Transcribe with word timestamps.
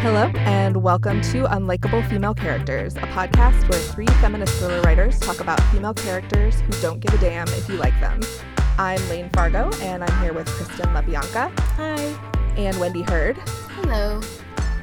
Hello, 0.00 0.32
and 0.36 0.82
welcome 0.82 1.20
to 1.20 1.44
Unlikable 1.44 2.08
Female 2.08 2.32
Characters, 2.32 2.96
a 2.96 3.00
podcast 3.00 3.68
where 3.68 3.78
three 3.78 4.06
feminist 4.22 4.54
thriller 4.54 4.80
writers 4.80 5.20
talk 5.20 5.40
about 5.40 5.60
female 5.64 5.92
characters 5.92 6.58
who 6.58 6.72
don't 6.80 7.00
give 7.00 7.12
a 7.12 7.18
damn 7.18 7.46
if 7.48 7.68
you 7.68 7.76
like 7.76 7.92
them. 8.00 8.18
I'm 8.78 8.98
Layne 9.10 9.28
Fargo, 9.28 9.70
and 9.82 10.02
I'm 10.02 10.22
here 10.22 10.32
with 10.32 10.46
Kristen 10.48 10.86
Lepionka. 10.94 11.52
Hi. 11.76 11.96
And 12.56 12.80
Wendy 12.80 13.02
Heard. 13.02 13.36
Hello. 13.36 14.22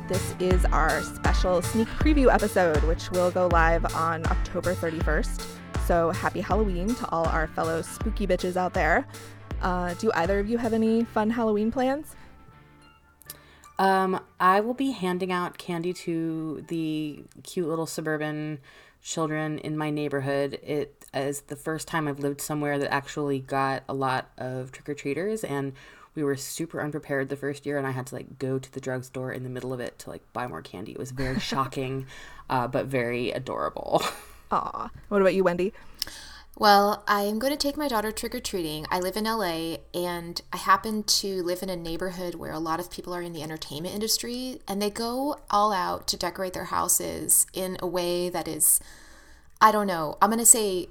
This 0.08 0.36
is 0.40 0.64
our 0.66 1.02
special 1.02 1.64
sneak 1.64 1.88
preview 1.88 2.32
episode, 2.32 2.84
which 2.84 3.10
will 3.10 3.32
go 3.32 3.48
live 3.48 3.96
on 3.96 4.24
October 4.28 4.76
31st. 4.76 5.44
So 5.88 6.12
happy 6.12 6.42
Halloween 6.42 6.94
to 6.94 7.10
all 7.10 7.26
our 7.26 7.48
fellow 7.48 7.82
spooky 7.82 8.28
bitches 8.28 8.56
out 8.56 8.76
there. 8.76 9.08
Uh, 9.64 9.96
do 9.96 10.12
either 10.14 10.38
of 10.40 10.48
you 10.48 10.60
have 10.60 10.74
any 10.74 11.06
fun 11.06 11.32
Halloween 11.32 11.72
plans? 11.72 12.16
Um, 13.80 14.20
I 14.40 14.60
will 14.60 14.74
be 14.74 14.92
handing 14.92 15.32
out 15.32 15.58
candy 15.58 15.94
to 15.94 16.66
the 16.68 17.24
cute 17.44 17.68
little 17.68 17.86
suburban 17.86 18.60
children 19.02 19.60
in 19.60 19.78
my 19.78 19.90
neighborhood. 19.90 20.60
It 20.64 21.06
is 21.14 21.42
the 21.42 21.56
first 21.56 21.88
time 21.88 22.08
I've 22.08 22.20
lived 22.20 22.42
somewhere 22.42 22.80
that 22.80 22.92
actually 22.92 23.40
got 23.40 23.84
a 23.88 23.94
lot 23.94 24.30
of 24.38 24.72
trick 24.72 24.90
or 24.90 24.94
treaters, 24.94 25.44
and 25.44 25.74
we 26.16 26.24
were 26.24 26.36
super 26.36 26.82
unprepared 26.82 27.30
the 27.30 27.36
first 27.36 27.66
year, 27.66 27.78
and 27.78 27.86
I 27.86 27.92
had 27.92 28.08
to 28.08 28.16
like 28.16 28.40
go 28.40 28.58
to 28.58 28.72
the 28.72 28.82
drugstore 28.82 29.32
in 29.32 29.44
the 29.44 29.50
middle 29.50 29.72
of 29.72 29.80
it 29.80 30.00
to 30.00 30.10
like 30.10 30.22
buy 30.34 30.48
more 30.48 30.64
candy. 30.64 30.94
It 30.94 30.98
was 30.98 31.12
very 31.12 31.40
shocking, 31.52 32.08
uh, 32.50 32.68
but 32.68 32.88
very 32.88 33.32
adorable. 33.32 34.02
Aw. 34.52 34.90
What 35.10 35.22
about 35.22 35.36
you, 35.36 35.44
Wendy? 35.44 35.74
Well, 36.60 37.04
I'm 37.08 37.38
going 37.38 37.54
to 37.54 37.58
take 37.58 37.78
my 37.78 37.88
daughter 37.88 38.12
trick 38.12 38.34
or 38.34 38.40
treating. 38.40 38.88
I 38.90 39.00
live 39.00 39.16
in 39.16 39.26
LA 39.26 39.78
and 39.94 40.42
I 40.52 40.58
happen 40.58 41.04
to 41.04 41.44
live 41.44 41.62
in 41.62 41.70
a 41.70 41.76
neighborhood 41.76 42.34
where 42.34 42.52
a 42.52 42.58
lot 42.58 42.80
of 42.80 42.90
people 42.90 43.14
are 43.14 43.22
in 43.22 43.32
the 43.32 43.44
entertainment 43.44 43.94
industry 43.94 44.60
and 44.68 44.82
they 44.82 44.90
go 44.90 45.38
all 45.52 45.72
out 45.72 46.08
to 46.08 46.18
decorate 46.18 46.54
their 46.54 46.66
houses 46.66 47.46
in 47.54 47.78
a 47.80 47.86
way 47.86 48.30
that 48.30 48.48
is, 48.48 48.80
I 49.62 49.72
don't 49.72 49.86
know, 49.86 50.18
I'm 50.20 50.32
going 50.32 50.40
to 50.40 50.48
say 50.48 50.90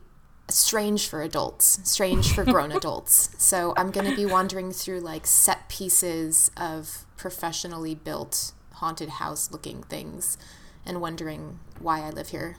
strange 0.49 1.09
for 1.09 1.21
adults, 1.21 1.81
strange 1.83 2.33
for 2.33 2.45
grown 2.45 2.71
adults. 2.77 3.35
So 3.37 3.75
I'm 3.77 3.91
going 3.91 4.09
to 4.09 4.15
be 4.15 4.25
wandering 4.25 4.71
through 4.71 5.01
like 5.01 5.27
set 5.27 5.69
pieces 5.69 6.53
of 6.57 7.07
professionally 7.17 7.97
built 7.97 8.53
haunted 8.75 9.09
house 9.09 9.51
looking 9.51 9.83
things 9.83 10.39
and 10.85 11.01
wondering 11.01 11.59
why 11.81 12.03
I 12.03 12.11
live 12.11 12.29
here. 12.29 12.59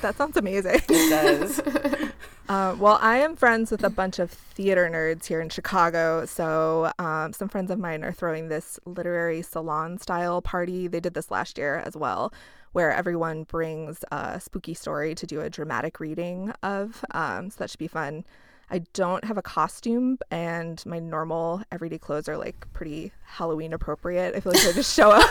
That 0.00 0.16
sounds 0.16 0.36
amazing. 0.36 0.80
It 0.88 1.10
does. 1.10 2.10
Uh, 2.46 2.76
well, 2.78 2.98
I 3.00 3.16
am 3.20 3.36
friends 3.36 3.70
with 3.70 3.82
a 3.84 3.88
bunch 3.88 4.18
of 4.18 4.30
theater 4.30 4.86
nerds 4.92 5.24
here 5.24 5.40
in 5.40 5.48
Chicago. 5.48 6.26
So, 6.26 6.92
um, 6.98 7.32
some 7.32 7.48
friends 7.48 7.70
of 7.70 7.78
mine 7.78 8.04
are 8.04 8.12
throwing 8.12 8.48
this 8.48 8.78
literary 8.84 9.40
salon 9.40 9.96
style 9.96 10.42
party. 10.42 10.86
They 10.86 11.00
did 11.00 11.14
this 11.14 11.30
last 11.30 11.56
year 11.56 11.82
as 11.86 11.96
well, 11.96 12.34
where 12.72 12.92
everyone 12.92 13.44
brings 13.44 14.04
a 14.12 14.38
spooky 14.40 14.74
story 14.74 15.14
to 15.14 15.26
do 15.26 15.40
a 15.40 15.48
dramatic 15.48 16.00
reading 16.00 16.52
of. 16.62 17.02
Um, 17.12 17.48
so, 17.48 17.56
that 17.60 17.70
should 17.70 17.78
be 17.78 17.88
fun. 17.88 18.24
I 18.70 18.78
don't 18.92 19.24
have 19.24 19.36
a 19.36 19.42
costume, 19.42 20.18
and 20.30 20.84
my 20.86 20.98
normal 20.98 21.62
everyday 21.70 21.98
clothes 21.98 22.28
are 22.28 22.36
like 22.36 22.66
pretty 22.72 23.12
Halloween 23.24 23.72
appropriate. 23.72 24.34
I 24.34 24.40
feel 24.40 24.52
like 24.52 24.66
I 24.66 24.72
just 24.72 24.94
show 24.94 25.10
up. 25.10 25.24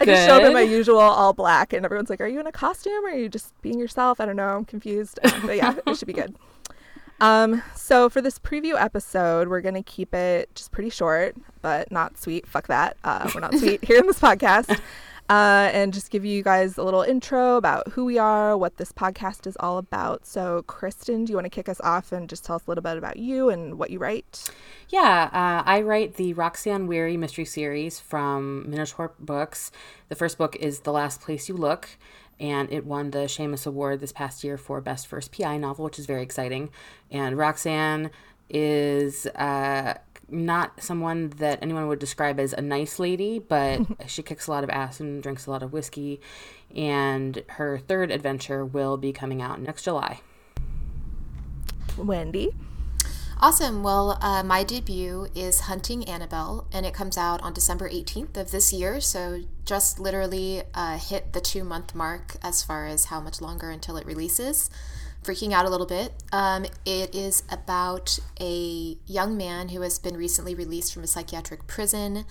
I 0.00 0.04
just 0.04 0.26
show 0.26 0.36
up 0.36 0.42
in 0.42 0.52
my 0.52 0.60
usual 0.60 0.98
all 0.98 1.32
black, 1.32 1.72
and 1.72 1.84
everyone's 1.84 2.10
like, 2.10 2.20
"Are 2.20 2.26
you 2.26 2.40
in 2.40 2.46
a 2.46 2.52
costume, 2.52 3.04
or 3.04 3.10
are 3.10 3.16
you 3.16 3.28
just 3.28 3.60
being 3.62 3.78
yourself?" 3.78 4.20
I 4.20 4.26
don't 4.26 4.36
know. 4.36 4.56
I'm 4.56 4.64
confused, 4.64 5.18
but 5.44 5.56
yeah, 5.56 5.74
it 5.86 5.96
should 5.96 6.06
be 6.06 6.12
good. 6.12 6.36
Um, 7.20 7.62
so 7.74 8.08
for 8.08 8.20
this 8.20 8.38
preview 8.38 8.80
episode, 8.80 9.48
we're 9.48 9.62
gonna 9.62 9.82
keep 9.82 10.14
it 10.14 10.54
just 10.54 10.70
pretty 10.70 10.90
short, 10.90 11.34
but 11.62 11.90
not 11.90 12.18
sweet. 12.18 12.46
Fuck 12.46 12.68
that. 12.68 12.96
Uh, 13.02 13.30
we're 13.34 13.40
not 13.40 13.54
sweet 13.54 13.84
here 13.86 13.98
in 13.98 14.06
this 14.06 14.20
podcast 14.20 14.78
uh, 15.28 15.70
and 15.72 15.92
just 15.92 16.10
give 16.10 16.24
you 16.24 16.42
guys 16.42 16.78
a 16.78 16.82
little 16.82 17.02
intro 17.02 17.56
about 17.56 17.88
who 17.88 18.04
we 18.04 18.18
are, 18.18 18.56
what 18.56 18.76
this 18.78 18.92
podcast 18.92 19.46
is 19.46 19.56
all 19.60 19.76
about. 19.76 20.26
So, 20.26 20.62
Kristen, 20.62 21.24
do 21.24 21.32
you 21.32 21.36
want 21.36 21.44
to 21.44 21.50
kick 21.50 21.68
us 21.68 21.80
off 21.82 22.12
and 22.12 22.28
just 22.28 22.44
tell 22.44 22.56
us 22.56 22.66
a 22.66 22.70
little 22.70 22.82
bit 22.82 22.96
about 22.96 23.18
you 23.18 23.50
and 23.50 23.78
what 23.78 23.90
you 23.90 23.98
write? 23.98 24.50
Yeah, 24.88 25.28
uh, 25.32 25.62
I 25.68 25.82
write 25.82 26.14
the 26.14 26.32
Roxane 26.32 26.86
Weary 26.86 27.16
mystery 27.16 27.44
series 27.44 28.00
from 28.00 28.70
Minotaur 28.70 29.12
Books. 29.18 29.70
The 30.08 30.16
first 30.16 30.38
book 30.38 30.56
is 30.56 30.80
The 30.80 30.92
Last 30.92 31.20
Place 31.20 31.48
You 31.48 31.56
Look, 31.56 31.90
and 32.40 32.72
it 32.72 32.86
won 32.86 33.10
the 33.10 33.26
Shamus 33.26 33.66
Award 33.66 34.00
this 34.00 34.12
past 34.12 34.42
year 34.42 34.56
for 34.56 34.80
Best 34.80 35.06
First 35.06 35.36
PI 35.36 35.58
Novel, 35.58 35.84
which 35.84 35.98
is 35.98 36.06
very 36.06 36.22
exciting. 36.22 36.70
And 37.10 37.36
Roxane 37.36 38.10
is 38.48 39.26
uh, 39.26 39.94
not 40.28 40.82
someone 40.82 41.30
that 41.38 41.58
anyone 41.62 41.88
would 41.88 41.98
describe 41.98 42.38
as 42.38 42.52
a 42.52 42.60
nice 42.60 42.98
lady, 42.98 43.38
but 43.38 43.80
she 44.06 44.22
kicks 44.22 44.46
a 44.46 44.50
lot 44.50 44.64
of 44.64 44.70
ass 44.70 45.00
and 45.00 45.22
drinks 45.22 45.46
a 45.46 45.50
lot 45.50 45.62
of 45.62 45.72
whiskey. 45.72 46.20
And 46.74 47.42
her 47.48 47.78
third 47.78 48.10
adventure 48.10 48.64
will 48.64 48.96
be 48.96 49.12
coming 49.12 49.40
out 49.40 49.60
next 49.60 49.82
July. 49.82 50.20
Wendy. 51.96 52.54
Awesome. 53.40 53.84
Well, 53.84 54.18
uh, 54.20 54.42
my 54.42 54.64
debut 54.64 55.28
is 55.32 55.60
Hunting 55.60 56.04
Annabelle, 56.08 56.66
and 56.72 56.84
it 56.84 56.92
comes 56.92 57.16
out 57.16 57.40
on 57.40 57.52
December 57.52 57.88
18th 57.88 58.36
of 58.36 58.50
this 58.50 58.72
year. 58.72 59.00
So 59.00 59.42
just 59.64 60.00
literally 60.00 60.62
uh, 60.74 60.98
hit 60.98 61.32
the 61.32 61.40
two 61.40 61.62
month 61.62 61.94
mark 61.94 62.36
as 62.42 62.64
far 62.64 62.86
as 62.86 63.06
how 63.06 63.20
much 63.20 63.40
longer 63.40 63.70
until 63.70 63.96
it 63.96 64.04
releases 64.06 64.70
freaking 65.22 65.52
out 65.52 65.66
a 65.66 65.70
little 65.70 65.86
bit. 65.86 66.12
Um, 66.32 66.64
it 66.84 67.14
is 67.14 67.42
about 67.50 68.18
a 68.40 68.96
young 69.06 69.36
man 69.36 69.70
who 69.70 69.82
has 69.82 69.98
been 69.98 70.16
recently 70.16 70.54
released 70.54 70.94
from 70.94 71.04
a 71.04 71.06
psychiatric 71.06 71.66
prison 71.66 72.24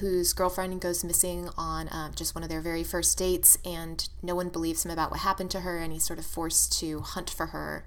whose 0.00 0.32
girlfriend 0.32 0.80
goes 0.80 1.04
missing 1.04 1.50
on 1.56 1.88
um, 1.90 2.12
just 2.14 2.34
one 2.34 2.42
of 2.42 2.48
their 2.48 2.60
very 2.60 2.82
first 2.82 3.16
dates, 3.18 3.58
and 3.64 4.08
no 4.22 4.34
one 4.34 4.48
believes 4.48 4.84
him 4.84 4.90
about 4.90 5.10
what 5.10 5.20
happened 5.20 5.50
to 5.50 5.60
her, 5.60 5.78
and 5.78 5.92
he's 5.92 6.04
sort 6.04 6.18
of 6.18 6.26
forced 6.26 6.78
to 6.80 7.00
hunt 7.00 7.30
for 7.30 7.46
her 7.46 7.84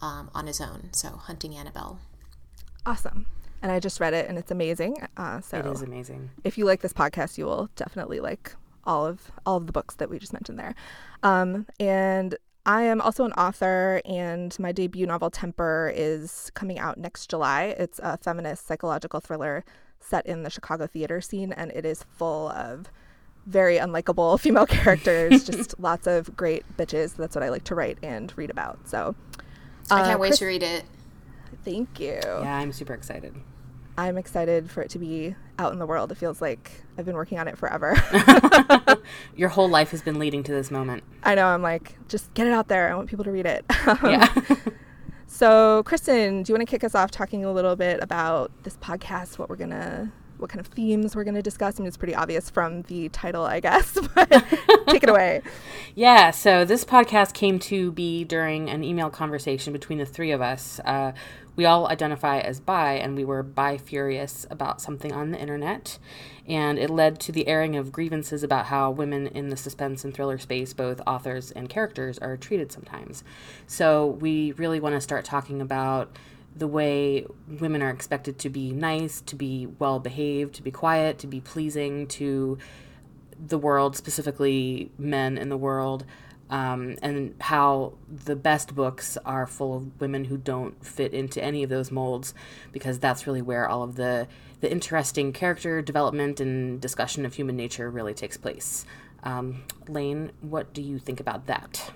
um, 0.00 0.30
on 0.34 0.46
his 0.46 0.60
own. 0.60 0.90
So, 0.92 1.08
Hunting 1.08 1.54
Annabelle. 1.54 1.98
Awesome. 2.84 3.26
And 3.62 3.72
I 3.72 3.80
just 3.80 4.00
read 4.00 4.14
it, 4.14 4.28
and 4.28 4.38
it's 4.38 4.50
amazing. 4.50 4.96
Uh, 5.16 5.40
so 5.40 5.58
it 5.58 5.66
is 5.66 5.82
amazing. 5.82 6.30
If 6.44 6.58
you 6.58 6.64
like 6.66 6.82
this 6.82 6.92
podcast, 6.92 7.38
you 7.38 7.46
will 7.46 7.70
definitely 7.74 8.20
like 8.20 8.54
all 8.84 9.06
of 9.06 9.32
all 9.44 9.56
of 9.56 9.66
the 9.66 9.72
books 9.72 9.96
that 9.96 10.08
we 10.08 10.18
just 10.18 10.32
mentioned 10.32 10.58
there. 10.58 10.74
Um, 11.22 11.66
and 11.80 12.36
I 12.66 12.82
am 12.82 13.00
also 13.00 13.24
an 13.24 13.32
author, 13.34 14.02
and 14.04 14.58
my 14.58 14.72
debut 14.72 15.06
novel, 15.06 15.30
Temper, 15.30 15.92
is 15.94 16.50
coming 16.54 16.80
out 16.80 16.98
next 16.98 17.30
July. 17.30 17.76
It's 17.78 18.00
a 18.02 18.16
feminist 18.16 18.66
psychological 18.66 19.20
thriller 19.20 19.64
set 20.00 20.26
in 20.26 20.42
the 20.42 20.50
Chicago 20.50 20.88
theater 20.88 21.20
scene, 21.20 21.52
and 21.52 21.70
it 21.70 21.86
is 21.86 22.02
full 22.02 22.48
of 22.48 22.90
very 23.46 23.76
unlikable 23.76 24.38
female 24.40 24.66
characters, 24.66 25.44
just 25.48 25.78
lots 25.78 26.08
of 26.08 26.36
great 26.36 26.64
bitches. 26.76 27.14
That's 27.14 27.36
what 27.36 27.44
I 27.44 27.50
like 27.50 27.62
to 27.64 27.76
write 27.76 27.98
and 28.02 28.32
read 28.36 28.50
about. 28.50 28.88
So 28.88 29.14
uh, 29.88 29.94
I 29.94 30.02
can't 30.02 30.18
wait 30.18 30.30
Chris- 30.30 30.40
to 30.40 30.46
read 30.46 30.64
it. 30.64 30.84
Thank 31.64 32.00
you. 32.00 32.20
Yeah, 32.24 32.58
I'm 32.58 32.72
super 32.72 32.94
excited. 32.94 33.32
I'm 33.96 34.18
excited 34.18 34.72
for 34.72 34.82
it 34.82 34.90
to 34.90 34.98
be 34.98 35.36
out 35.58 35.72
in 35.72 35.78
the 35.78 35.86
world. 35.86 36.12
It 36.12 36.16
feels 36.16 36.40
like 36.40 36.70
I've 36.98 37.04
been 37.04 37.14
working 37.14 37.38
on 37.38 37.48
it 37.48 37.58
forever. 37.58 37.96
Your 39.36 39.48
whole 39.48 39.68
life 39.68 39.90
has 39.90 40.02
been 40.02 40.18
leading 40.18 40.42
to 40.44 40.52
this 40.52 40.70
moment. 40.70 41.02
I 41.22 41.34
know. 41.34 41.46
I'm 41.46 41.62
like, 41.62 41.96
just 42.08 42.32
get 42.34 42.46
it 42.46 42.52
out 42.52 42.68
there. 42.68 42.90
I 42.90 42.94
want 42.94 43.08
people 43.08 43.24
to 43.24 43.30
read 43.32 43.46
it. 43.46 43.64
Um, 43.86 43.98
yeah. 44.10 44.34
so, 45.28 45.84
Kristen, 45.84 46.42
do 46.42 46.50
you 46.50 46.58
want 46.58 46.66
to 46.66 46.70
kick 46.70 46.82
us 46.82 46.96
off 46.96 47.12
talking 47.12 47.44
a 47.44 47.52
little 47.52 47.76
bit 47.76 48.02
about 48.02 48.50
this 48.64 48.76
podcast? 48.78 49.38
What 49.38 49.48
we're 49.48 49.54
gonna, 49.56 50.12
what 50.38 50.50
kind 50.50 50.60
of 50.60 50.66
themes 50.68 51.16
we're 51.16 51.24
gonna 51.24 51.42
discuss? 51.42 51.78
I 51.78 51.82
mean, 51.82 51.88
it's 51.88 51.96
pretty 51.96 52.14
obvious 52.14 52.50
from 52.50 52.82
the 52.82 53.08
title, 53.10 53.44
I 53.44 53.60
guess. 53.60 53.98
But 54.14 54.30
take 54.88 55.02
it 55.02 55.08
away. 55.08 55.42
Yeah. 55.94 56.30
So 56.30 56.66
this 56.66 56.84
podcast 56.84 57.32
came 57.32 57.58
to 57.60 57.90
be 57.90 58.22
during 58.22 58.68
an 58.68 58.84
email 58.84 59.08
conversation 59.08 59.72
between 59.72 59.98
the 59.98 60.04
three 60.04 60.30
of 60.30 60.42
us. 60.42 60.78
Uh, 60.84 61.12
we 61.56 61.64
all 61.64 61.88
identify 61.88 62.38
as 62.38 62.60
bi, 62.60 62.94
and 62.94 63.16
we 63.16 63.24
were 63.24 63.42
bi 63.42 63.78
furious 63.78 64.46
about 64.50 64.82
something 64.82 65.12
on 65.12 65.30
the 65.30 65.38
internet. 65.40 65.98
And 66.46 66.78
it 66.78 66.90
led 66.90 67.18
to 67.20 67.32
the 67.32 67.48
airing 67.48 67.76
of 67.76 67.90
grievances 67.90 68.42
about 68.42 68.66
how 68.66 68.90
women 68.90 69.26
in 69.26 69.48
the 69.48 69.56
suspense 69.56 70.04
and 70.04 70.14
thriller 70.14 70.38
space, 70.38 70.74
both 70.74 71.00
authors 71.06 71.50
and 71.50 71.68
characters, 71.68 72.18
are 72.18 72.36
treated 72.36 72.70
sometimes. 72.70 73.24
So 73.66 74.06
we 74.06 74.52
really 74.52 74.78
want 74.78 74.94
to 74.94 75.00
start 75.00 75.24
talking 75.24 75.62
about 75.62 76.14
the 76.56 76.66
way 76.66 77.26
women 77.60 77.82
are 77.82 77.90
expected 77.90 78.38
to 78.38 78.48
be 78.48 78.72
nice, 78.72 79.20
to 79.22 79.36
be 79.36 79.66
well 79.78 80.00
behaved, 80.00 80.54
to 80.54 80.62
be 80.62 80.70
quiet, 80.70 81.18
to 81.18 81.26
be 81.26 81.40
pleasing 81.40 82.06
to 82.06 82.58
the 83.38 83.58
world, 83.58 83.96
specifically 83.96 84.90
men 84.98 85.36
in 85.36 85.50
the 85.50 85.56
world 85.56 86.06
um, 86.50 86.96
and 87.02 87.34
how 87.40 87.94
the 88.08 88.36
best 88.36 88.74
books 88.74 89.18
are 89.24 89.46
full 89.46 89.76
of 89.76 90.00
women 90.00 90.24
who 90.24 90.36
don't 90.36 90.84
fit 90.84 91.12
into 91.12 91.42
any 91.42 91.62
of 91.62 91.70
those 91.70 91.90
molds 91.90 92.34
because 92.72 92.98
that's 92.98 93.26
really 93.26 93.42
where 93.42 93.68
all 93.68 93.82
of 93.82 93.96
the 93.96 94.28
the 94.60 94.70
interesting 94.70 95.32
character 95.32 95.82
development 95.82 96.40
and 96.40 96.80
discussion 96.80 97.26
of 97.26 97.34
human 97.34 97.56
nature 97.56 97.90
really 97.90 98.14
takes 98.14 98.38
place. 98.38 98.86
Um, 99.22 99.64
Layne, 99.86 100.32
what 100.40 100.72
do 100.72 100.80
you 100.80 100.98
think 100.98 101.20
about 101.20 101.46
that? 101.46 101.92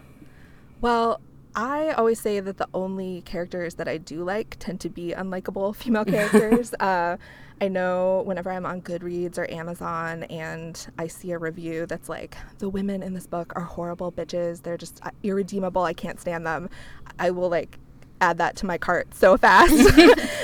Well, 0.82 1.22
I 1.60 1.90
always 1.90 2.18
say 2.18 2.40
that 2.40 2.56
the 2.56 2.68
only 2.72 3.20
characters 3.20 3.74
that 3.74 3.86
I 3.86 3.98
do 3.98 4.24
like 4.24 4.56
tend 4.58 4.80
to 4.80 4.88
be 4.88 5.12
unlikable 5.12 5.76
female 5.82 6.06
characters. 6.06 6.72
uh, 6.80 7.18
I 7.60 7.68
know 7.68 8.22
whenever 8.24 8.50
I'm 8.50 8.64
on 8.64 8.80
Goodreads 8.80 9.36
or 9.36 9.50
Amazon 9.50 10.22
and 10.24 10.86
I 10.98 11.06
see 11.06 11.32
a 11.32 11.38
review 11.38 11.84
that's 11.84 12.08
like, 12.08 12.38
the 12.60 12.70
women 12.70 13.02
in 13.02 13.12
this 13.12 13.26
book 13.26 13.52
are 13.56 13.62
horrible 13.62 14.10
bitches, 14.10 14.62
they're 14.62 14.78
just 14.78 15.04
uh, 15.04 15.10
irredeemable, 15.22 15.82
I 15.82 15.92
can't 15.92 16.18
stand 16.18 16.46
them, 16.46 16.70
I 17.18 17.30
will 17.30 17.50
like 17.50 17.78
add 18.22 18.38
that 18.38 18.56
to 18.56 18.66
my 18.66 18.78
cart 18.78 19.14
so 19.14 19.36
fast. 19.36 19.74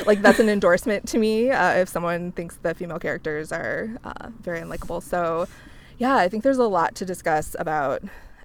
like 0.06 0.20
that's 0.20 0.38
an 0.38 0.50
endorsement 0.50 1.08
to 1.08 1.18
me 1.18 1.50
uh, 1.50 1.72
if 1.72 1.88
someone 1.88 2.32
thinks 2.32 2.56
the 2.56 2.74
female 2.74 2.98
characters 2.98 3.52
are 3.52 3.96
uh, 4.04 4.28
very 4.42 4.60
unlikable. 4.60 5.02
So, 5.02 5.48
yeah, 5.96 6.16
I 6.16 6.28
think 6.28 6.42
there's 6.42 6.58
a 6.58 6.68
lot 6.68 6.94
to 6.96 7.06
discuss 7.06 7.56
about 7.58 8.02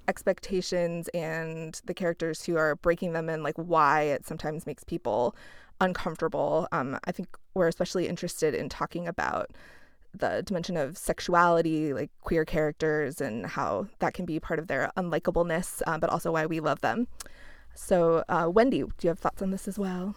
expectations 0.07 1.07
and 1.09 1.81
the 1.85 1.93
characters 1.93 2.43
who 2.43 2.57
are 2.57 2.75
breaking 2.75 3.13
them 3.13 3.29
and 3.29 3.43
like 3.43 3.55
why 3.55 4.01
it 4.03 4.25
sometimes 4.25 4.65
makes 4.65 4.83
people 4.83 5.35
uncomfortable. 5.79 6.67
Um, 6.71 6.99
I 7.05 7.11
think 7.11 7.37
we're 7.53 7.67
especially 7.67 8.07
interested 8.07 8.53
in 8.53 8.69
talking 8.69 9.07
about 9.07 9.51
the 10.13 10.43
dimension 10.45 10.77
of 10.77 10.97
sexuality, 10.97 11.93
like 11.93 12.11
queer 12.21 12.45
characters, 12.45 13.21
and 13.21 13.45
how 13.45 13.87
that 13.99 14.13
can 14.13 14.25
be 14.25 14.39
part 14.39 14.59
of 14.59 14.67
their 14.67 14.91
unlikableness, 14.97 15.81
uh, 15.87 15.97
but 15.97 16.09
also 16.09 16.33
why 16.33 16.45
we 16.45 16.59
love 16.59 16.81
them. 16.81 17.07
So, 17.73 18.23
uh, 18.27 18.49
Wendy, 18.53 18.79
do 18.81 18.91
you 19.01 19.09
have 19.09 19.19
thoughts 19.19 19.41
on 19.41 19.51
this 19.51 19.67
as 19.67 19.79
well? 19.79 20.15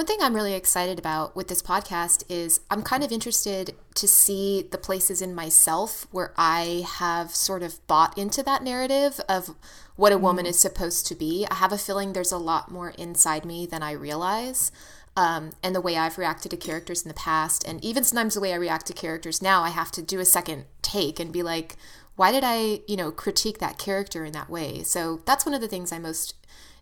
One 0.00 0.06
thing 0.06 0.22
I'm 0.22 0.34
really 0.34 0.54
excited 0.54 0.98
about 0.98 1.36
with 1.36 1.48
this 1.48 1.60
podcast 1.60 2.24
is 2.30 2.60
I'm 2.70 2.82
kind 2.82 3.04
of 3.04 3.12
interested 3.12 3.74
to 3.96 4.08
see 4.08 4.62
the 4.62 4.78
places 4.78 5.20
in 5.20 5.34
myself 5.34 6.06
where 6.10 6.32
I 6.38 6.86
have 6.88 7.34
sort 7.34 7.62
of 7.62 7.86
bought 7.86 8.16
into 8.16 8.42
that 8.44 8.62
narrative 8.62 9.20
of 9.28 9.54
what 9.96 10.10
a 10.10 10.16
woman 10.16 10.46
mm. 10.46 10.48
is 10.48 10.58
supposed 10.58 11.06
to 11.08 11.14
be. 11.14 11.46
I 11.50 11.56
have 11.56 11.70
a 11.70 11.76
feeling 11.76 12.14
there's 12.14 12.32
a 12.32 12.38
lot 12.38 12.70
more 12.70 12.94
inside 12.96 13.44
me 13.44 13.66
than 13.66 13.82
I 13.82 13.92
realize. 13.92 14.72
Um, 15.18 15.50
and 15.62 15.74
the 15.74 15.82
way 15.82 15.98
I've 15.98 16.16
reacted 16.16 16.52
to 16.52 16.56
characters 16.56 17.02
in 17.02 17.08
the 17.08 17.14
past, 17.14 17.62
and 17.68 17.84
even 17.84 18.02
sometimes 18.02 18.32
the 18.32 18.40
way 18.40 18.54
I 18.54 18.56
react 18.56 18.86
to 18.86 18.94
characters 18.94 19.42
now, 19.42 19.62
I 19.64 19.68
have 19.68 19.90
to 19.90 20.02
do 20.02 20.18
a 20.18 20.24
second 20.24 20.64
take 20.80 21.20
and 21.20 21.30
be 21.30 21.42
like, 21.42 21.76
why 22.16 22.32
did 22.32 22.42
I, 22.42 22.80
you 22.88 22.96
know, 22.96 23.10
critique 23.10 23.58
that 23.58 23.76
character 23.76 24.24
in 24.24 24.32
that 24.32 24.48
way? 24.48 24.82
So 24.82 25.20
that's 25.26 25.44
one 25.44 25.54
of 25.54 25.60
the 25.60 25.68
things 25.68 25.92
I'm 25.92 26.02
most 26.02 26.39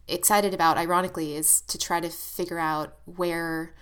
excited 0.08 0.55
about, 0.55 0.76
ironically, 0.78 1.34
is 1.37 1.60
to 1.62 1.78
try 1.78 2.00
to 2.00 2.08
figure 2.08 2.58
out 2.58 2.96
where 3.05 3.75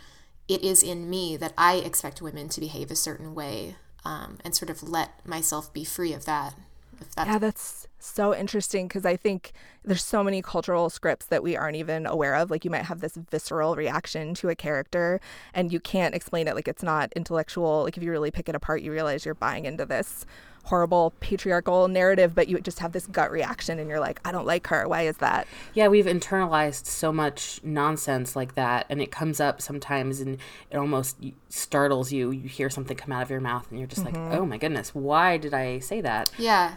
it 0.49 0.63
is 0.63 0.83
in 0.83 1.11
me 1.11 1.37
that 1.37 1.53
I 1.59 1.77
expect 1.77 2.23
women 2.23 2.49
to 2.51 2.61
behave 2.61 2.91
a 2.91 2.97
certain 2.97 3.35
way 3.35 3.77
um, 4.05 4.39
and 4.45 4.55
sort 4.55 4.71
of 4.71 4.83
let 4.83 5.27
myself 5.27 5.73
be 5.73 5.85
free 5.85 6.13
of 6.13 6.25
that. 6.27 6.55
If 7.01 7.15
That's- 7.15 7.33
yeah, 7.35 7.39
that's 7.39 7.87
so 7.99 8.35
interesting 8.35 8.89
because 8.89 9.05
I 9.05 9.17
think 9.17 9.53
there's 9.85 10.05
so 10.05 10.23
many 10.23 10.43
cultural 10.43 10.91
scripts 10.91 11.27
that 11.27 11.43
we 11.43 11.57
aren't 11.57 11.77
even 11.77 12.07
aware 12.07 12.35
of. 12.35 12.51
Like 12.51 12.65
you 12.65 12.71
might 12.71 12.85
have 12.85 13.01
this 13.01 13.17
visceral 13.31 13.75
reaction 13.77 14.35
to 14.35 14.49
a 14.49 14.55
character 14.55 15.21
and 15.55 15.73
you 15.73 15.81
can't 15.81 16.15
explain 16.15 16.49
it. 16.49 16.55
Like 16.55 16.69
it's 16.69 16.83
not 16.83 17.13
intellectual. 17.15 17.85
Like 17.85 17.97
if 17.97 18.03
you 18.03 18.11
really 18.11 18.31
pick 18.31 18.49
it 18.49 18.55
apart, 18.55 18.83
you 18.83 18.93
realize 18.93 19.25
you're 19.25 19.35
buying 19.35 19.65
into 19.65 19.87
this 19.87 20.27
horrible 20.67 21.13
patriarchal 21.21 21.87
narrative, 21.87 22.35
but 22.35 22.49
you 22.49 22.61
just 22.61 22.81
have 22.81 22.91
this 22.91 23.07
gut 23.07 23.31
reaction 23.31 23.79
and 23.79 23.89
you're 23.89 24.01
like, 24.01 24.21
I 24.25 24.33
don't 24.33 24.47
like 24.47 24.67
her. 24.67 24.89
Why 24.89 25.03
is 25.03 25.19
that? 25.19 25.47
Yeah, 25.75 25.87
we've 25.87 26.07
internalized 26.07 26.87
so 26.87 27.13
much 27.13 27.61
nonsense 27.63 28.35
like 28.35 28.57
that. 28.57 28.85
And 28.91 29.01
it 29.01 29.13
comes 29.13 29.39
up 29.39 29.63
sometimes 29.63 30.21
and 30.21 30.39
it 30.71 30.77
almost 30.77 31.19
startles 31.49 32.13
you. 32.13 32.33
You 32.33 32.49
hear 32.49 32.69
something 32.69 32.97
come 32.97 33.13
out 33.13 33.23
of 33.23 33.31
your 33.31 33.41
mouth 33.41 33.69
and 33.71 33.79
you're 33.79 33.89
just 33.89 34.05
mm-hmm. 34.05 34.31
like, 34.31 34.39
oh 34.39 34.45
my 34.45 34.59
goodness, 34.59 34.93
why 34.93 35.37
did 35.37 35.55
I 35.55 35.79
say 35.79 36.01
that? 36.01 36.33
Yeah. 36.37 36.77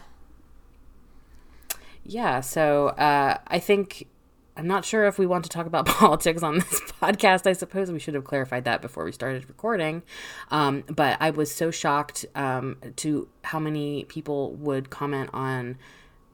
Yeah. 2.10 2.40
So 2.40 2.88
uh, 2.88 3.38
I 3.46 3.60
think 3.60 4.08
I'm 4.56 4.66
not 4.66 4.84
sure 4.84 5.06
if 5.06 5.16
we 5.16 5.26
want 5.26 5.44
to 5.44 5.48
talk 5.48 5.66
about 5.66 5.86
politics 5.86 6.42
on 6.42 6.58
this 6.58 6.80
podcast. 7.00 7.46
I 7.46 7.52
suppose 7.52 7.92
we 7.92 8.00
should 8.00 8.14
have 8.14 8.24
clarified 8.24 8.64
that 8.64 8.82
before 8.82 9.04
we 9.04 9.12
started 9.12 9.48
recording. 9.48 10.02
Um, 10.50 10.82
but 10.88 11.16
I 11.20 11.30
was 11.30 11.54
so 11.54 11.70
shocked 11.70 12.26
um, 12.34 12.78
to 12.96 13.28
how 13.44 13.60
many 13.60 14.04
people 14.04 14.54
would 14.54 14.90
comment 14.90 15.30
on 15.32 15.78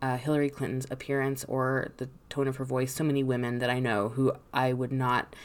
uh, 0.00 0.16
Hillary 0.16 0.48
Clinton's 0.48 0.86
appearance 0.90 1.44
or 1.44 1.92
the 1.98 2.08
tone 2.30 2.48
of 2.48 2.56
her 2.56 2.64
voice. 2.64 2.94
So 2.94 3.04
many 3.04 3.22
women 3.22 3.58
that 3.58 3.68
I 3.68 3.78
know 3.78 4.08
who 4.08 4.32
I 4.54 4.72
would 4.72 4.92
not 4.92 5.36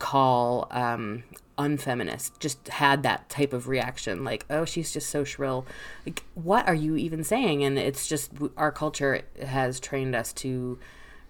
call 0.00 0.66
um, 0.72 1.22
unfeminist 1.60 2.38
just 2.40 2.68
had 2.68 3.02
that 3.02 3.28
type 3.28 3.52
of 3.52 3.68
reaction 3.68 4.24
like 4.24 4.46
oh 4.48 4.64
she's 4.64 4.92
just 4.92 5.10
so 5.10 5.24
shrill 5.24 5.66
like 6.06 6.24
what 6.34 6.66
are 6.66 6.74
you 6.74 6.96
even 6.96 7.22
saying 7.22 7.62
and 7.62 7.78
it's 7.78 8.06
just 8.06 8.32
our 8.56 8.72
culture 8.72 9.22
has 9.42 9.78
trained 9.78 10.14
us 10.14 10.32
to 10.32 10.78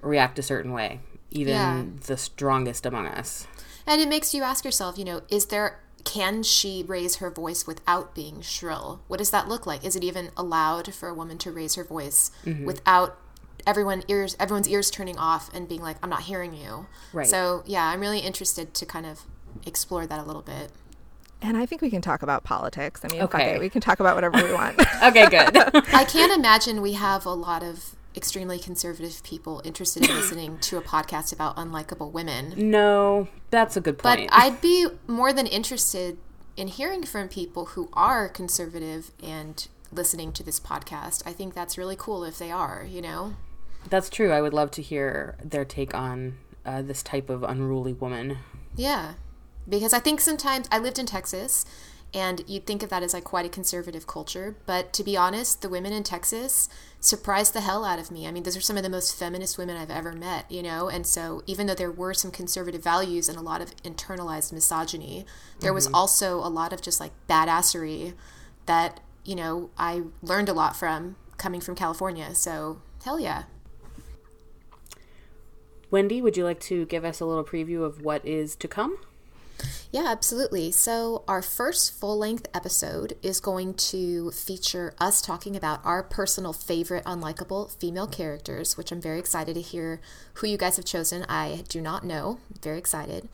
react 0.02 0.38
a 0.38 0.42
certain 0.42 0.72
way, 0.72 1.00
even 1.30 1.54
yeah. 1.54 1.84
the 2.06 2.16
strongest 2.16 2.86
among 2.86 3.06
us. 3.06 3.46
And 3.86 4.00
it 4.00 4.08
makes 4.08 4.34
you 4.34 4.42
ask 4.42 4.64
yourself, 4.64 4.98
you 4.98 5.04
know, 5.04 5.22
is 5.28 5.46
there 5.46 5.80
can 6.04 6.42
she 6.42 6.82
raise 6.86 7.16
her 7.16 7.30
voice 7.30 7.66
without 7.66 8.14
being 8.14 8.40
shrill? 8.40 9.02
What 9.06 9.18
does 9.18 9.30
that 9.32 9.48
look 9.48 9.66
like? 9.66 9.84
Is 9.84 9.96
it 9.96 10.04
even 10.04 10.30
allowed 10.34 10.94
for 10.94 11.08
a 11.10 11.14
woman 11.14 11.36
to 11.38 11.52
raise 11.52 11.74
her 11.74 11.84
voice 11.84 12.30
mm-hmm. 12.44 12.64
without 12.64 13.18
everyone 13.66 14.02
ears 14.08 14.34
everyone's 14.40 14.68
ears 14.68 14.90
turning 14.90 15.18
off 15.18 15.52
and 15.52 15.68
being 15.68 15.82
like, 15.82 15.96
I'm 16.02 16.08
not 16.08 16.22
hearing 16.22 16.54
you. 16.54 16.86
Right. 17.12 17.26
So 17.26 17.62
yeah, 17.66 17.84
I'm 17.86 18.00
really 18.00 18.20
interested 18.20 18.72
to 18.74 18.86
kind 18.86 19.04
of 19.04 19.20
explore 19.66 20.06
that 20.06 20.18
a 20.18 20.22
little 20.22 20.42
bit. 20.42 20.70
And 21.42 21.56
I 21.56 21.64
think 21.64 21.80
we 21.80 21.90
can 21.90 22.02
talk 22.02 22.22
about 22.22 22.44
politics. 22.44 23.02
I 23.04 23.08
mean, 23.08 23.22
okay. 23.22 23.58
we 23.58 23.70
can 23.70 23.80
talk 23.80 23.98
about 24.00 24.14
whatever 24.14 24.42
we 24.42 24.52
want. 24.52 24.78
okay, 25.02 25.28
good. 25.28 25.56
I 25.94 26.04
can't 26.04 26.32
imagine 26.32 26.82
we 26.82 26.92
have 26.92 27.24
a 27.24 27.32
lot 27.32 27.62
of 27.62 27.96
extremely 28.14 28.58
conservative 28.58 29.22
people 29.22 29.62
interested 29.64 30.08
in 30.08 30.14
listening 30.14 30.58
to 30.58 30.76
a 30.76 30.82
podcast 30.82 31.32
about 31.32 31.56
unlikable 31.56 32.10
women. 32.12 32.54
No, 32.56 33.28
that's 33.50 33.76
a 33.76 33.80
good 33.80 33.98
point. 33.98 34.28
But 34.28 34.36
I'd 34.36 34.60
be 34.60 34.88
more 35.06 35.32
than 35.32 35.46
interested 35.46 36.18
in 36.56 36.68
hearing 36.68 37.04
from 37.04 37.28
people 37.28 37.66
who 37.66 37.88
are 37.92 38.28
conservative 38.28 39.12
and 39.22 39.66
listening 39.92 40.32
to 40.32 40.42
this 40.42 40.60
podcast. 40.60 41.22
I 41.24 41.32
think 41.32 41.54
that's 41.54 41.78
really 41.78 41.96
cool 41.96 42.24
if 42.24 42.38
they 42.38 42.50
are, 42.50 42.84
you 42.88 43.00
know? 43.00 43.36
That's 43.88 44.10
true. 44.10 44.30
I 44.32 44.42
would 44.42 44.52
love 44.52 44.70
to 44.72 44.82
hear 44.82 45.36
their 45.42 45.64
take 45.64 45.94
on 45.94 46.36
uh, 46.66 46.82
this 46.82 47.02
type 47.02 47.30
of 47.30 47.42
unruly 47.42 47.92
woman. 47.92 48.38
Yeah. 48.76 49.14
Because 49.70 49.94
I 49.94 50.00
think 50.00 50.20
sometimes 50.20 50.68
I 50.70 50.78
lived 50.78 50.98
in 50.98 51.06
Texas 51.06 51.64
and 52.12 52.42
you'd 52.48 52.66
think 52.66 52.82
of 52.82 52.90
that 52.90 53.04
as 53.04 53.14
like 53.14 53.24
quite 53.24 53.46
a 53.46 53.48
conservative 53.48 54.06
culture. 54.06 54.56
But 54.66 54.92
to 54.94 55.04
be 55.04 55.16
honest, 55.16 55.62
the 55.62 55.68
women 55.68 55.92
in 55.92 56.02
Texas 56.02 56.68
surprised 56.98 57.54
the 57.54 57.60
hell 57.60 57.84
out 57.84 58.00
of 58.00 58.10
me. 58.10 58.26
I 58.26 58.32
mean, 58.32 58.42
those 58.42 58.56
are 58.56 58.60
some 58.60 58.76
of 58.76 58.82
the 58.82 58.88
most 58.88 59.16
feminist 59.16 59.56
women 59.56 59.76
I've 59.76 59.90
ever 59.90 60.12
met, 60.12 60.50
you 60.50 60.62
know? 60.62 60.88
And 60.88 61.06
so 61.06 61.42
even 61.46 61.66
though 61.66 61.74
there 61.74 61.90
were 61.90 62.12
some 62.12 62.32
conservative 62.32 62.82
values 62.82 63.28
and 63.28 63.38
a 63.38 63.42
lot 63.42 63.60
of 63.60 63.76
internalized 63.84 64.52
misogyny, 64.52 65.24
there 65.60 65.70
mm-hmm. 65.70 65.76
was 65.76 65.86
also 65.94 66.38
a 66.38 66.50
lot 66.50 66.72
of 66.72 66.82
just 66.82 66.98
like 66.98 67.12
badassery 67.28 68.14
that, 68.66 69.00
you 69.24 69.36
know, 69.36 69.70
I 69.78 70.02
learned 70.20 70.48
a 70.48 70.52
lot 70.52 70.74
from 70.74 71.14
coming 71.36 71.60
from 71.60 71.76
California. 71.76 72.34
So 72.34 72.82
hell 73.04 73.20
yeah. 73.20 73.44
Wendy, 75.92 76.20
would 76.20 76.36
you 76.36 76.44
like 76.44 76.60
to 76.60 76.86
give 76.86 77.04
us 77.04 77.20
a 77.20 77.24
little 77.24 77.44
preview 77.44 77.84
of 77.84 78.02
what 78.02 78.24
is 78.26 78.56
to 78.56 78.68
come? 78.68 78.98
Yeah, 79.92 80.06
absolutely. 80.06 80.70
So, 80.70 81.24
our 81.26 81.42
first 81.42 81.92
full 81.92 82.16
length 82.16 82.46
episode 82.54 83.16
is 83.22 83.40
going 83.40 83.74
to 83.74 84.30
feature 84.30 84.94
us 85.00 85.20
talking 85.20 85.56
about 85.56 85.84
our 85.84 86.02
personal 86.02 86.52
favorite 86.52 87.04
unlikable 87.04 87.76
female 87.78 88.06
characters, 88.06 88.76
which 88.76 88.92
I'm 88.92 89.00
very 89.00 89.18
excited 89.18 89.54
to 89.54 89.60
hear 89.60 90.00
who 90.34 90.46
you 90.46 90.56
guys 90.56 90.76
have 90.76 90.84
chosen. 90.84 91.24
I 91.28 91.64
do 91.68 91.80
not 91.80 92.04
know. 92.04 92.38
very 92.62 92.78
excited. 92.78 93.28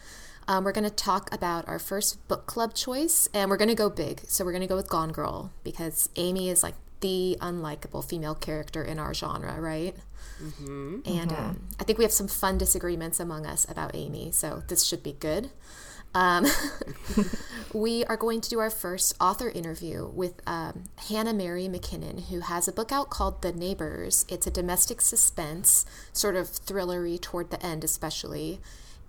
Um, 0.48 0.64
we're 0.64 0.72
going 0.72 0.88
to 0.88 0.94
talk 0.94 1.32
about 1.34 1.68
our 1.68 1.78
first 1.78 2.26
book 2.28 2.46
club 2.46 2.72
choice, 2.72 3.28
and 3.34 3.50
we're 3.50 3.56
going 3.56 3.68
to 3.68 3.74
go 3.74 3.90
big. 3.90 4.22
So, 4.26 4.44
we're 4.44 4.52
going 4.52 4.62
to 4.62 4.68
go 4.68 4.76
with 4.76 4.88
Gone 4.88 5.12
Girl 5.12 5.52
because 5.62 6.08
Amy 6.16 6.48
is 6.48 6.62
like 6.62 6.74
the 7.00 7.36
unlikable 7.40 8.02
female 8.02 8.34
character 8.34 8.82
in 8.82 8.98
our 8.98 9.12
genre, 9.12 9.60
right? 9.60 9.94
Mm-hmm. 10.42 11.00
And 11.04 11.30
mm-hmm. 11.30 11.44
Um, 11.50 11.68
I 11.78 11.84
think 11.84 11.98
we 11.98 12.04
have 12.04 12.12
some 12.12 12.28
fun 12.28 12.58
disagreements 12.58 13.20
among 13.20 13.46
us 13.46 13.66
about 13.68 13.94
Amy, 13.94 14.30
so 14.32 14.62
this 14.68 14.84
should 14.84 15.02
be 15.02 15.12
good. 15.12 15.50
Um, 16.14 16.46
we 17.72 18.04
are 18.04 18.16
going 18.16 18.40
to 18.40 18.48
do 18.48 18.58
our 18.58 18.70
first 18.70 19.14
author 19.20 19.50
interview 19.50 20.06
with 20.06 20.40
um, 20.46 20.84
Hannah 21.08 21.34
Mary 21.34 21.68
McKinnon, 21.68 22.28
who 22.28 22.40
has 22.40 22.66
a 22.68 22.72
book 22.72 22.92
out 22.92 23.10
called 23.10 23.42
The 23.42 23.52
Neighbors. 23.52 24.24
It's 24.28 24.46
a 24.46 24.50
domestic 24.50 25.00
suspense, 25.00 25.84
sort 26.12 26.36
of 26.36 26.48
thrillery 26.48 27.20
toward 27.20 27.50
the 27.50 27.64
end, 27.64 27.84
especially. 27.84 28.60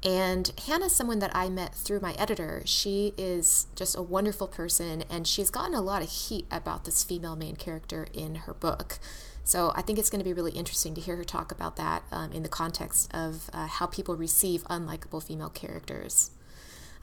And 0.04 0.52
Hannah's 0.68 0.96
someone 0.96 1.20
that 1.20 1.36
I 1.36 1.50
met 1.50 1.74
through 1.74 2.02
my 2.02 2.14
editor. 2.14 2.62
She 2.66 3.14
is 3.18 3.68
just 3.76 3.98
a 3.98 4.02
wonderful 4.02 4.48
person, 4.48 5.04
and 5.10 5.28
she's 5.28 5.50
gotten 5.50 5.74
a 5.74 5.82
lot 5.82 6.02
of 6.02 6.10
heat 6.10 6.46
about 6.52 6.86
this 6.86 7.04
female 7.04 7.36
main 7.36 7.56
character 7.56 8.08
in 8.14 8.36
her 8.36 8.54
book. 8.54 9.00
So 9.44 9.72
I 9.76 9.82
think 9.82 9.98
it's 9.98 10.10
going 10.10 10.20
to 10.20 10.26
be 10.26 10.34
really 10.34 10.52
interesting 10.52 10.94
to 10.96 11.02
hear 11.02 11.16
her 11.16 11.24
talk 11.24 11.52
about 11.52 11.78
that 11.78 12.04
um, 12.12 12.34
in 12.34 12.44
the 12.44 12.50
context 12.50 13.10
of 13.14 13.50
uh, 13.54 13.66
how 13.66 13.86
people 13.86 14.16
receive 14.18 14.66
unlikable 14.66 15.24
female 15.24 15.50
characters. 15.50 16.32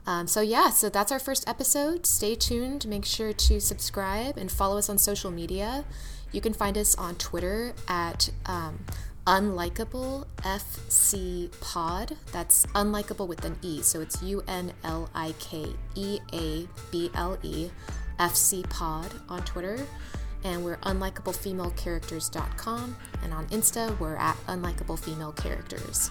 Um, 0.07 0.27
so, 0.27 0.41
yeah, 0.41 0.71
so 0.71 0.89
that's 0.89 1.11
our 1.11 1.19
first 1.19 1.49
episode. 1.49 2.07
Stay 2.07 2.35
tuned. 2.35 2.87
Make 2.87 3.05
sure 3.05 3.33
to 3.33 3.61
subscribe 3.61 4.37
and 4.37 4.51
follow 4.51 4.79
us 4.79 4.89
on 4.89 4.99
social 4.99 5.31
media. 5.31 5.85
You 6.33 6.41
can 6.41 6.53
find 6.53 6.77
us 6.77 6.95
on 6.97 7.15
Twitter 7.15 7.75
at 7.89 8.31
um, 8.47 8.81
Unlikable 9.27 10.27
FC 10.39 11.51
Pod. 11.61 12.17
That's 12.33 12.67
unlikable 12.67 13.27
with 13.27 13.45
an 13.45 13.57
E. 13.63 13.83
So 13.83 14.01
it's 14.01 14.23
U 14.23 14.43
N 14.47 14.73
L 14.83 15.09
I 15.15 15.35
K 15.39 15.67
E 15.95 16.19
A 16.33 16.69
B 16.91 17.11
L 17.15 17.39
E 17.43 17.71
FC 18.19 18.69
Pod 18.69 19.13
on 19.29 19.43
Twitter. 19.45 19.87
And 20.43 20.65
we're 20.65 20.77
unlikablefemalecharacters.com. 20.79 22.97
And 23.23 23.33
on 23.33 23.47
Insta, 23.47 23.99
we're 23.99 24.17
at 24.17 24.37
unlikablefemalecharacters. 24.47 26.11